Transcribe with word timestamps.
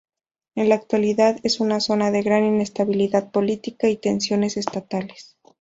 En 0.55 0.69
la 0.69 0.73
actualidad, 0.73 1.39
es 1.43 1.59
una 1.59 1.79
zona 1.79 2.09
de 2.09 2.23
gran 2.23 2.43
inestabilidad 2.43 3.29
política 3.29 3.87
y 3.87 3.97
tensiones 3.97 4.57
estatales. 4.57 5.37